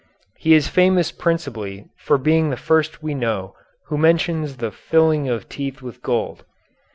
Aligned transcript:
He 0.39 0.55
is 0.55 0.67
famous 0.67 1.11
principally 1.11 1.85
for 1.99 2.17
being 2.17 2.49
the 2.49 2.57
first 2.57 3.03
we 3.03 3.13
know 3.13 3.53
who 3.85 3.99
mentions 3.99 4.57
the 4.57 4.71
filling 4.71 5.29
of 5.29 5.47
teeth 5.47 5.83
with 5.83 6.01
gold. 6.01 6.43